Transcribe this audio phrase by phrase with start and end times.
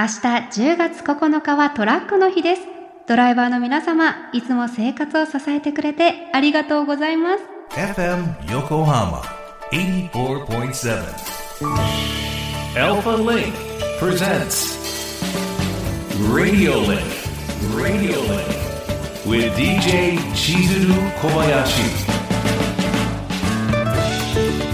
[0.00, 2.62] 明日10月9日はトラックの日です。
[3.06, 7.44] ドライバーの皆様、いつも生活を支えてくれてありがとうございます。
[7.72, 9.20] FM Yokohama
[9.70, 11.02] 84.7.
[12.78, 13.52] Alpha Link
[14.00, 14.78] presents
[16.32, 17.04] Radio Link.
[17.76, 18.48] Radio Link.
[19.26, 22.08] With DJ Chizuru Kobayashi.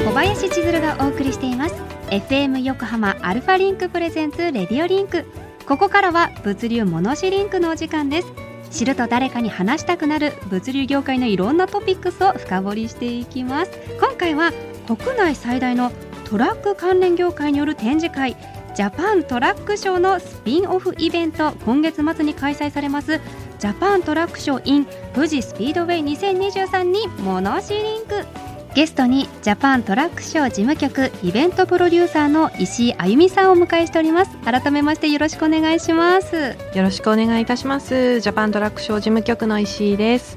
[0.04, 5.24] 小林千鶴がお送りしています FM 横浜アルファリンク presents Radio Link。
[5.66, 8.28] ここからは物流モノシリンクのお時間です。
[8.70, 13.72] 知ると誰かに話したくなる物流業界のいろんなトピックスを深掘りしていきます。
[14.00, 14.52] 今回は
[14.86, 15.90] 国内最大の
[16.24, 18.36] トラック関連業界による展示会
[18.76, 23.20] ジャパントラックショーのスピンオフイベント今月末に開催されます。
[23.58, 28.45] ジャパントラックショー in 富士スピードウェイ2023にモノシリンク。
[28.76, 38.20] ゲストにジャパントラックショー事務局イベントプロデューサーの石井あゆみさんをお迎えしております改めましてよろしくお願いしますよろしくお願いいたします。
[38.20, 40.36] ジャパントラックショー事務局の石井です。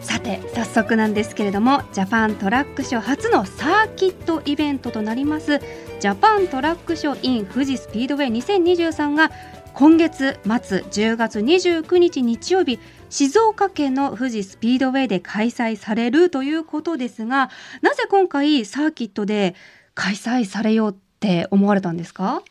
[0.00, 5.60] さて早速なんですけれどもジャパントラックショー初のサーキットイベントとなります
[6.00, 9.30] ジャパントラックショー in 富士スピードウェイ2023が
[9.74, 10.50] 今月末
[10.82, 17.50] 10月29日日曜日静岡県の富士スピードウェイで開催されるということですが
[17.82, 19.54] なぜ今回サーキットで
[19.94, 22.42] 開催されようって思われたんですか？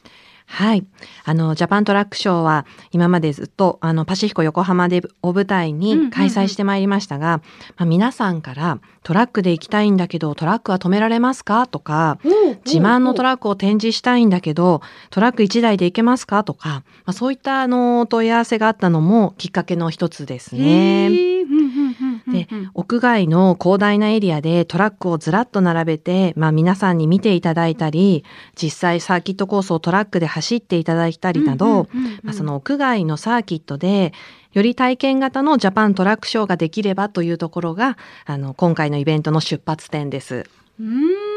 [0.51, 0.83] はい。
[1.25, 7.41] あの、ジャパントラックショーは今までずっとあのパシフィコ横浜でを舞台に開催してまいりましたが、
[7.77, 11.67] まあ、皆さんからトラックで行きたいんだけどトラックは止められますか？
[11.67, 12.17] とか、
[12.65, 16.43] 自慢のトラックを展示したいんだけど、トラック1台で行けますか？
[16.43, 21.09] とか、まあ、そういったあの問い合わせがあったのもきっかけの一つですね。
[21.09, 21.88] うんうん
[22.29, 22.63] うんうん。
[22.63, 28.23] で屋外の広大なエリアでトラックをずらっと並べて、まあ、皆さんに見ていただいたり
[28.61, 31.87] 実際サーキットコースをトラックで走っていただいたりなど、
[32.23, 34.13] まあ、その屋外のサーキットで
[34.53, 40.45] より体験型のジャパントラックショーができればというところがあの今回のイベントの出発点です。
[40.79, 41.28] うーん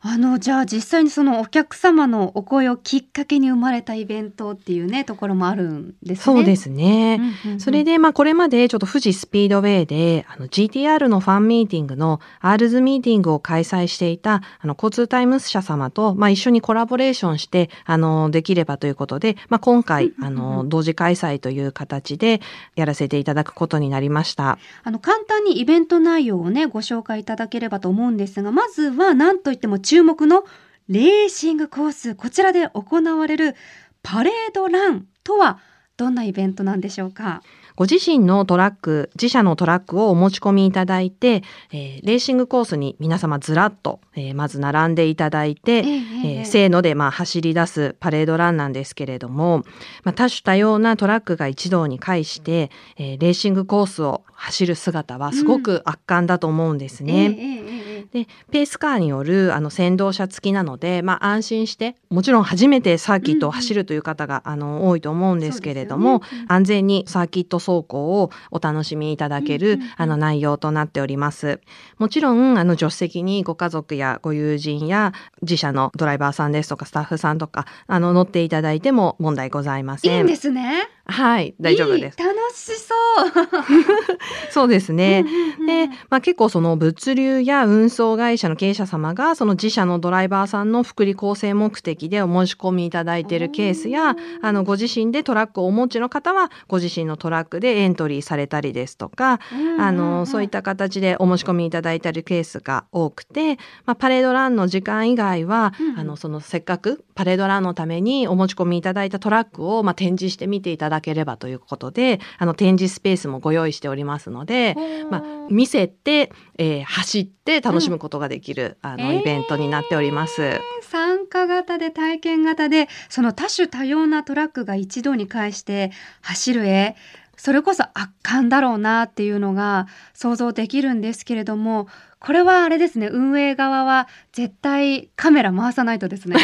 [0.00, 6.24] あのじゃあ実際にそのお客様のお声をきっかけに生まれたイベントっていうねところもあるんですね。
[6.24, 7.18] そうですね。
[7.20, 22.40] うんうんうんそれで、まあ、これまでちょっと富士スピードウェイで、あの、GTR のファンミーティングの R ズミーティングを開催していた、あの、交通タイムス社様と、まあ、一緒にコラボレーションして、あの、できればということで、まあ、今回、あの、同時開催という形で
[22.74, 24.58] やらせていただくことになりました。
[24.84, 30.44] あの簡単にイベント内容をねご紹介いただければと思うんですがまずは何といっても注目の
[30.88, 33.54] レーシングコースこちらで行われる
[34.02, 35.58] パレードランとは
[35.96, 37.42] どんなイベントなんでしょうか？
[37.76, 49.64] ご自身のトラック、自社のトラックをお持ち込みいただいて、えーレーシングコースに皆様ずらっと、えーまず並んでいただいて、えええええーせーのでまあ走り出すパレードランなんですけれども、
[50.02, 57.12] まあ、多種多様なトラックが一堂に会して、えーレーシングコースを走る姿はすごく圧巻だと思うんですね。
[57.12, 57.81] ええええええ
[58.12, 71.60] でペースカーによるあの先導車付きなので、まあ、安心してもちろん初めてサーキットを走るという方が、あの多いと思うんですけれども、ね安全にサーキット走行をお楽しみいただける、うんうんうんあの内容となっております。
[71.98, 75.12] もちろんあの助手席にご家族やご友人や
[75.42, 80.16] 自社のドライバーさんですとかスタッフさんとかあの乗っていただいても問題ございません。
[80.16, 80.88] いいんですね。
[81.06, 82.20] はい大丈夫です。
[82.20, 84.48] いい楽しそう。
[84.50, 85.24] そうですね。
[85.58, 99.40] うんで、まあ、結構その物流や運送会社の経営者様がその自社のドライバーさんの福利厚生目的でお申し込みいただいているケースやあのご自身でトラックをお持ちの方はご自身のトラックでエントリーされたりですとか、
[99.78, 114.76] あのそういった形でお申し込みいただいているケースが多くて、まあ、パレードランの時間以外は、うんあのそのせっかくパレードランのためにお持ち込みいただいたトラックを、まあ、展示してみていただければということであの展示スペースもご用意しておりますので、
[115.10, 120.60] まあ、見せて、えー走って楽しむことができる、あのえーイベントになっております。
[120.82, 126.96] 参加型で体験型でその多種多様なトラックが一堂に会して走る絵
[127.36, 131.88] それこそ圧巻だろうなっていうのが想像できるんですけれども
[132.20, 136.36] これはあれですね運営側は絶対カメラ回さないとですね。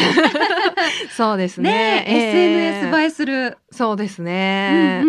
[1.15, 3.57] そうですね SNS 映ええする。
[3.71, 5.03] そうですね。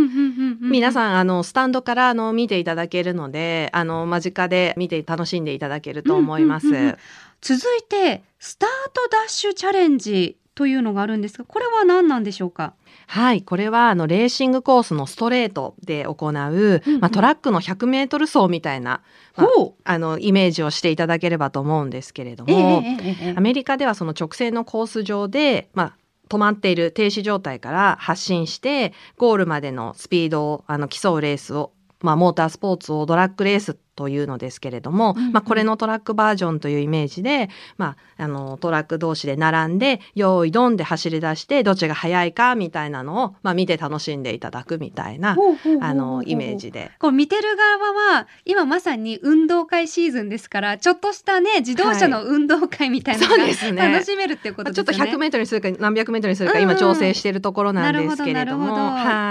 [0.60, 6.68] 皆んさんあのスタンドからあの見ていただけるのであの間近で見て楽しんでいただけると思います。
[6.68, 6.96] うんうんうんうん
[7.42, 12.74] 続いてスタートダッシュチャレンジというのがあるんですがこれは何なんでしょうか？
[13.06, 17.00] はい、これはあのレーシングコースのストレートで行う、うんうん。
[17.00, 19.02] まあ、トラックの100メートル走みたいな、
[19.36, 19.46] まあ
[19.84, 23.34] あのイメージをしていただければと思うんですけれども、ええええええ。
[23.36, 25.96] アメリカではその直線のコース上で、まあ、
[26.28, 35.32] 止まっている停止状態から発進してゴールまでのスピードをあの競うレースを、まあ、モータースポーツをドラッグレースというのですけれども、うんうん。
[35.32, 45.36] まあ、これのトラックバージョンというイメージで、まあ、あのトラック同士で並んで用意ドンで走り出してどっちが速いかみたいなのを、まあ、見て楽しんでいただくみたいな
[45.82, 46.92] あのイメージで。
[46.98, 53.82] こう見てる側は今まさに運動会シーズンですからちょっとしたね自動車の運動会みたいなのが、そうですね。
[53.82, 55.12] 楽しめるっていうことまあちょっとですよね。
[55.12, 58.74] 100メートルにするか何百メートルにするか今調整しているところなんですけれども、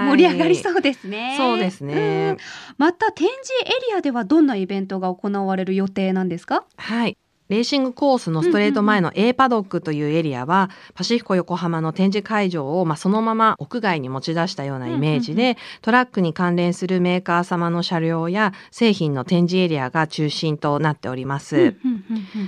[0.10, 1.33] 盛り上がりそうですね。
[1.39, 2.30] そうですね。
[2.30, 2.38] うん。
[2.77, 6.65] また展示エリアではどんなイベントが行われる予定なんですか？
[6.77, 7.17] はい。
[7.50, 21.75] レーシングコースのストレート前の A パドックというエリアは、パシフィコ横浜の展示会場を、まあ、そのまま屋外に持ち出したようなイメージで、トラックに関連するメーカー様の車両や製品の展示エリアが中心となっております。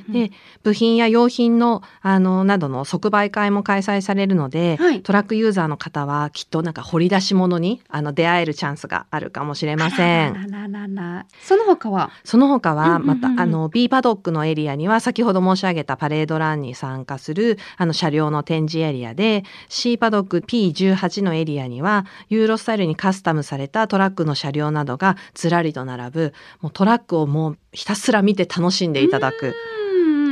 [0.07, 0.31] で
[0.62, 10.38] 部品や用品のあのなどの即売会も開催されるので、はいトラックユーザーの方はきっとなんか掘り出し物にあの出会えるチャンスがあるかもしれません。
[10.38, 12.12] あららららその他は？
[12.24, 29.55] その他はまた、あの B パドックのエリアには先ほど申し上げたパレードランに参加するあの車両の展示エリアでシーパドック P18 のエリアにはユーロスタイルにカスタムされたトラックの車両などがずらりと並ぶもうトラックをもうひたすら見て楽しんでいただく。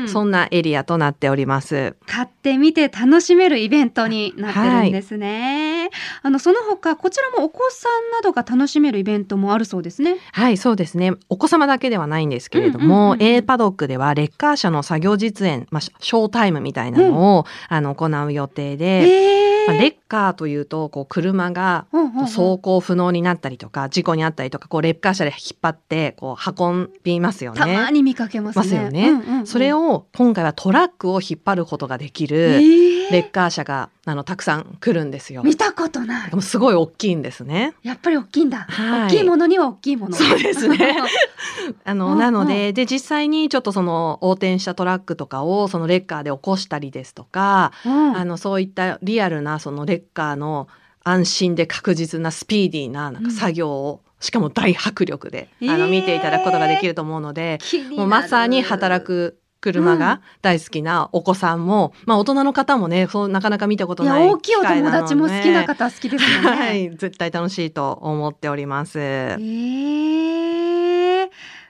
[0.09, 1.95] そんなエリアとなっております。
[2.05, 5.89] 買ってみて楽しめるイベントになってるんですね。
[6.21, 10.17] あのその他こちらもお子さんなどが楽しめるイベントもあるそうですね。
[10.31, 11.13] はい、そうですね。
[11.29, 21.85] お子様だけではないんですけれどうんうんも、うんうん A パドックではレッカー車の作業実演、まあ、ショータイムみたいなのを、あの行う予定で、えまあ、レッカーというとこう車が
[22.21, 27.91] 走行不能になったりとか事故にあったりとかこうレッカー車で引っ張ってこう運びますよたまね。
[27.91, 28.61] に見かけますね。
[28.61, 29.45] ますよね。
[29.45, 35.43] それを今回はトラックを引っ張ることができえるーレッカー車があのたくさん来るんですよ。
[35.43, 36.35] 見たことないで。
[36.35, 37.73] もすごい大きいんですね。
[37.83, 38.59] やっぱり大きいんだ。
[38.69, 40.15] はい大きいものには大きいもの。
[40.15, 40.97] そうですね
[41.85, 50.67] あの、うんうんなので、で、実際にちょっとその横転したトラックとかをそのレッカーで起こしたりですとか、うんあの、そういったリアルなそのレッカーの
[51.03, 57.59] 安心で確実なスピーディーななんか作業を、しかも大迫力で、あの、えー見ていただくことができると思うので、
[57.95, 66.49] もうまさに働く車が大好きなお子さんも、まあ大人の方もね、そうなかなか見たこといやない大きいお友達も好きな方好きですよね。
[66.55, 68.99] はい、絶対楽しいと思っております。
[68.99, 71.29] えー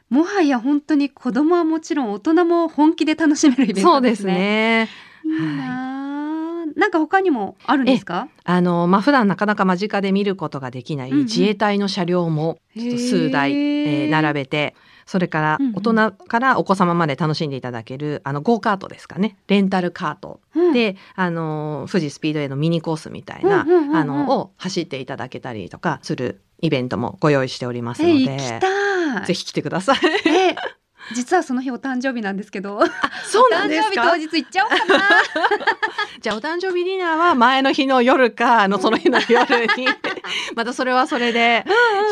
[0.10, 4.34] もはや本当に子供はもちろん大人も本気で楽しめるイベントそうですですね。
[4.34, 4.90] ね。
[5.24, 5.99] いいなあ
[6.80, 8.28] なんか他にもあるんですか？
[8.44, 19.38] あの、まあ、普段なかなか間近で見ることができないうんうん自衛隊の車両も数台、へーえー並べて、それからうんうん大人からお子様まで楽しんでいただける、あの、ゴーカートですかね。
[19.48, 20.40] レンタルカート。
[20.56, 28.60] うんで、あの、富士スピードウェイのミニコースみたいな、うんうんうんうんあの、を走っていただけたりとかするイベントもご用意しておりますえので。
[29.26, 29.98] ぜひ来てください。
[30.28, 30.56] え
[31.16, 32.80] 実はその日お誕生日なんですけど、
[33.26, 35.10] そう誕生日当日行っちゃおうかな。
[36.20, 39.88] じゃあお誕生日ディナーは前の日の夜か、あの、その日の夜に、
[40.54, 41.64] またそれはそれで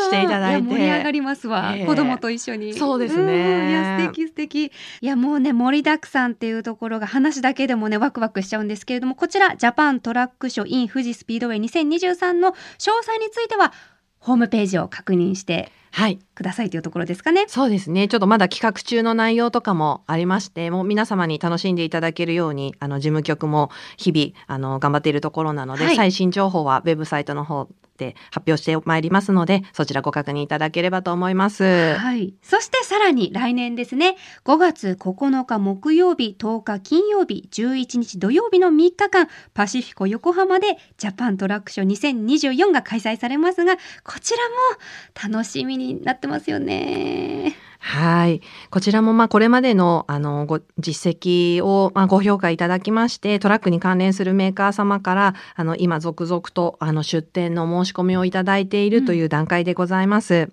[0.06, 0.68] していただいて。
[0.70, 1.86] や盛り上がりますわ、ええ。
[1.86, 2.72] 子供と一緒に。
[2.72, 3.66] そうですね。
[3.66, 4.64] んいや素敵素敵。
[4.66, 4.70] い
[5.02, 13.72] やもうね盛りだくさんっていうところが話だけでもねワクワクしちゃうんですけれどもこちらジャパントラックショー in 富士スピードウェイ2023の詳細については
[14.18, 16.18] ホームページを確認してはい。
[16.34, 18.08] くださいというところですかねそうですね。
[18.08, 31.94] ちょっとまだ企画中の内容とかもありまして、もう皆様に楽しんでいただけるように、あの、事務局も日々、あの、頑張っているところなので、はい最新情報はウェブサイトの方で発表してまいりますので、そちらご確認いただければと思います。
[31.96, 32.34] はい。
[32.42, 47.67] そしてさらに来年ですね、5月9日木曜日、10日金曜日、11日土曜日の3日間、パシフィコ横浜でジャパントラックショー2024が開催されますが、こちらも楽しみになってますよね。
[47.80, 48.40] はい。
[48.70, 60.50] こちらも、まあ、これまでの、あの、ご、実績を、まあ、ご評価いただきまして、トラックに関連するメーカー様から、あの、今、続々と、あの、出展の申し込みをいただいているという段階でございます。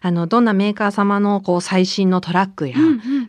[0.00, 2.76] あの、どんなメーカー様の、こう、最新のトラックや、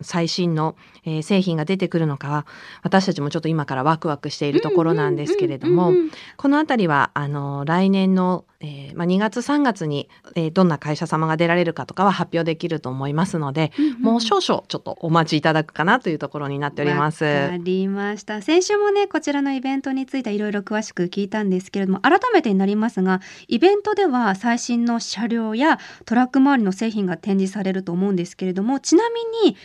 [0.01, 2.45] 最新の、えー製品が出てくるのかは、
[2.83, 5.93] 私たちもちょっと今からワクワクしているところなんですけれども、
[6.37, 17.25] このあたりは、あの、来年の、えーまあ、2月3月に、えーどんな会社様が出られるかとかは発表できると思いますので、もう少々ちょっとお待ちいただくかなというところになっております。
[17.25, 18.41] わかりました。
[18.41, 29.57] 先週もね、こちらのイベントについていろいろ詳しく聞いたんですけれども、改めてになりますが、イベントでは最新の車両やトラック周りの製品が展示されると思うんですけれども、ちなみに、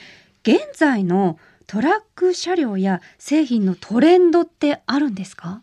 [0.42, 5.62] 現在のトラック車両や製品のトレンドってあるんですか？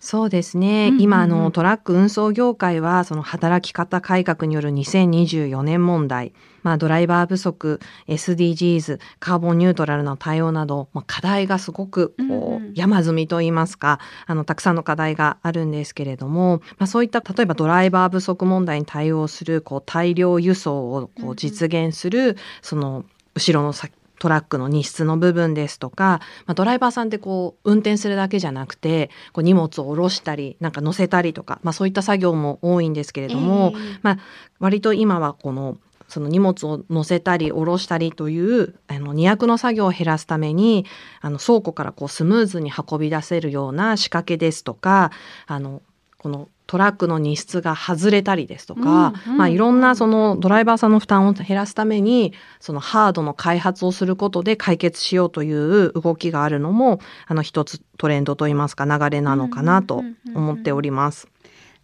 [0.00, 0.88] そうですね。
[0.88, 1.00] うんうんうん。
[1.02, 6.32] 今あのトラック運送業界はその働き方改革による2024年問題、
[6.64, 7.78] まあドライバー不足、
[8.08, 12.74] SDGs、カーボンニュートラルの対応など、まあ課題がすごくこう、うんうん。
[12.74, 21.36] 山積みと言いますか、あのたくさんの課題があるんですけれども、まあそういった例えばドライバー不足問題に対応するこう大量輸送をこうん。
[21.36, 23.04] 実現する、その
[23.34, 33.98] 後ろの先トラックの荷室の部分ですとか、まあ、ドライバーさんってこう運転するだけじゃなくてこう荷物を下ろしたりなんか乗せたりとか、まあ、そういった作業も多いんですけれども、ええ。
[34.02, 34.18] まあ、
[34.60, 40.86] 割と今はこのその荷物を乗せたり下ろしたりというあの荷役の作業を減らすために
[41.20, 45.10] あの倉庫からこうスムーズに運び出せるような仕掛けですとか
[45.48, 45.82] あの
[46.22, 61.31] このトラックの荷室が外れたりですとか、うんうんまあ、いろんなそのドライバーさんの負担を減らすためにそのハードの開発をすることで解決しようという動きがあるのもあの一つトレンドといいますか流れなのかなと思っております。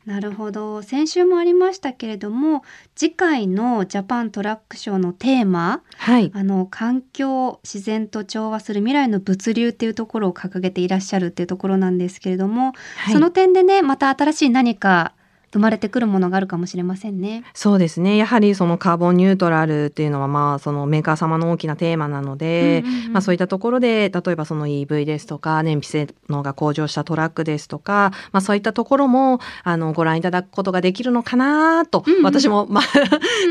[0.09, 0.81] なるほど。
[0.83, 2.65] 先週もありましたけれども
[2.97, 13.13] 次回のジャパントラックショーのテーマはい、あの環境自然と調和する未来の物流っていうところを掲げていらっしゃるっていうところなんですけれども、はい。
[13.13, 15.13] その点でねまた新しい何か
[15.53, 17.45] 生まれてくるものがあるかもしれませんね。
[17.55, 32.85] そうですねやはりそのカーボンニュートラルっていうのはまあそのメーカー様の大きなテーマなので、うんうんうんまあ、そういったところで例えばその EV ですとか燃費性能が向上したトラックですとか、まあ、そういったところもあのご覧いただくことができるのかなと、うんうん私もまあ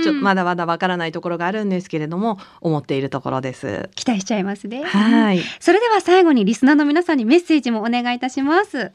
[0.04, 3.90] ちょうんまだまだわからないところがあるんですけれども思っているところです。
[3.96, 4.84] 期待しちゃいますね。
[4.84, 8.92] はいそれでは最後にリスナーの皆さんにメッセージもお願いいたします。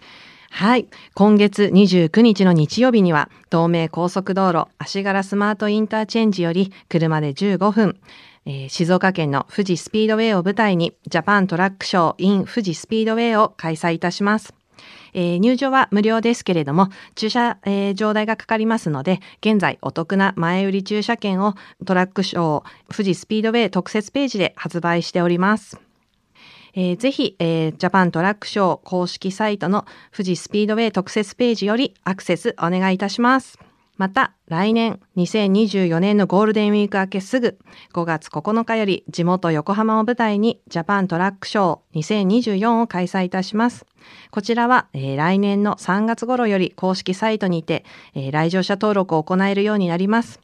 [0.54, 0.86] はい。
[1.14, 7.98] 今月29日の日曜日には、東名高速道路足柄スマートインターチェンジより車で15分、
[8.44, 14.54] えー静岡県の富士スピードウェイを舞台に、ジャパントラックショー in 富士スピードウェイを開催いたします。
[15.14, 21.54] えー入場は無料ですけれども、駐車、えー場代がかかりますので、現在お得な前売り駐車券を
[21.86, 25.80] トラックショー富士スピードウェイ特設ページで発売しております。
[26.74, 33.58] えーぜひ、えージャパントラックショー公式サイトの富士スピードウェイ特設ページよりアクセスお願いいたします。
[33.98, 37.58] また、来年2024年のゴールデンウィーク明けすぐ
[37.92, 43.86] 5月9日より地元横浜を舞台にジャパントラックショー2024を開催いたします。
[44.30, 50.40] こちらは、えー来年の3月頃より公式サイトにて、えー来場者登録を行えるようになります。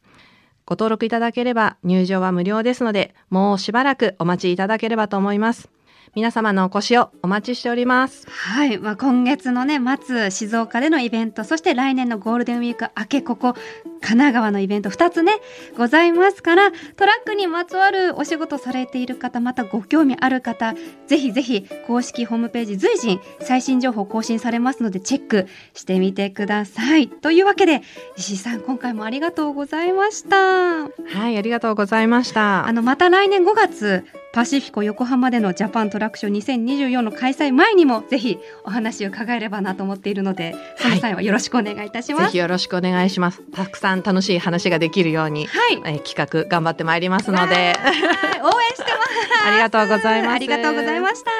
[0.67, 5.71] ご登録いただければ入場は無料ですので、もうしばらくお待ちいただければと思います。
[6.15, 8.27] 皆様のお越しをお待ちしております。
[8.29, 13.55] はい、まあ、今月のね末静岡でのイベントそして来年のゴールデンウィーク明けここ
[14.01, 15.33] 神奈川のイベント2つね
[15.77, 20.75] ございますからトラックにまつわるお仕事されている方またご興味ある方
[21.07, 27.83] ぜひぜひ公式ホームページ随時最新情報更新されますのでチェックしてみてくださいというわけで
[28.17, 32.67] 石井さん今回もありがとうございましたはい、ありがとうございました。
[32.67, 42.25] あのまた来年5月パシフィコ横浜でのジャパントラックショー2024の開催前にもぜひお話を伺えればなと思っているのでその際はよろしくお願いいたします。
[42.27, 43.43] ぜひよろしくお願いします。
[43.53, 49.03] たくさん楽しい話ができるように、はい、えー企画頑張ってまいりますので、はい応援してま
[49.39, 49.47] す。
[49.47, 50.35] ありがとうございます。
[50.35, 51.31] ありがとうございました。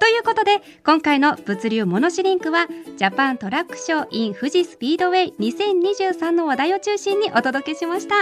[0.00, 2.66] ということで今回の物流モノシリンクは
[2.96, 8.14] ジャパントラックショー in 富士スピードウェイ2023の話題を中心にお届けしました。